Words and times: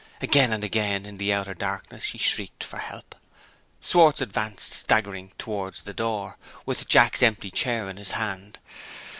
Again, 0.19 0.51
and 0.51 0.63
again, 0.63 1.05
in 1.05 1.19
the 1.19 1.31
outer 1.31 1.53
darkness, 1.53 2.03
she 2.05 2.17
shrieked 2.17 2.63
for 2.63 2.79
help. 2.79 3.13
Schwartz 3.79 4.19
advanced 4.19 4.71
staggering 4.73 5.31
towards 5.37 5.83
the 5.83 5.93
door, 5.93 6.37
with 6.65 6.87
Jack's 6.87 7.21
empty 7.21 7.51
chair 7.51 7.87
in 7.87 7.97
his 7.97 8.13
hand. 8.13 8.57